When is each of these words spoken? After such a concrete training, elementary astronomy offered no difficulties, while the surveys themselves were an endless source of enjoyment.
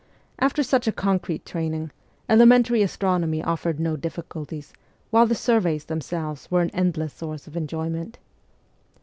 After 0.39 0.63
such 0.63 0.87
a 0.87 0.91
concrete 0.91 1.45
training, 1.45 1.91
elementary 2.27 2.81
astronomy 2.81 3.43
offered 3.43 3.79
no 3.79 3.95
difficulties, 3.95 4.73
while 5.11 5.27
the 5.27 5.35
surveys 5.35 5.85
themselves 5.85 6.49
were 6.49 6.61
an 6.63 6.71
endless 6.73 7.13
source 7.13 7.45
of 7.45 7.55
enjoyment. 7.55 8.17